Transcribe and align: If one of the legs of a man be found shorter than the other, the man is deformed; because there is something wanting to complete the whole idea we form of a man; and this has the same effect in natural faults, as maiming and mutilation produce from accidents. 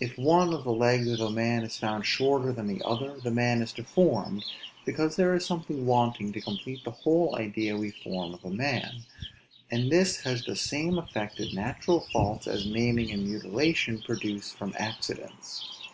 If 0.00 0.18
one 0.18 0.52
of 0.52 0.64
the 0.64 0.74
legs 0.74 1.08
of 1.10 1.18
a 1.18 1.30
man 1.30 1.62
be 1.62 1.68
found 1.68 2.04
shorter 2.04 2.52
than 2.52 2.66
the 2.66 2.82
other, 2.84 3.18
the 3.18 3.30
man 3.30 3.62
is 3.62 3.72
deformed; 3.72 4.44
because 4.84 5.16
there 5.16 5.34
is 5.34 5.46
something 5.46 5.86
wanting 5.86 6.30
to 6.34 6.42
complete 6.42 6.84
the 6.84 6.90
whole 6.90 7.34
idea 7.36 7.74
we 7.74 7.90
form 7.90 8.34
of 8.34 8.44
a 8.44 8.50
man; 8.50 9.06
and 9.70 9.90
this 9.90 10.20
has 10.24 10.44
the 10.44 10.56
same 10.56 10.98
effect 10.98 11.40
in 11.40 11.54
natural 11.54 12.00
faults, 12.12 12.46
as 12.46 12.66
maiming 12.66 13.10
and 13.10 13.24
mutilation 13.26 14.02
produce 14.02 14.50
from 14.52 14.74
accidents. 14.78 15.64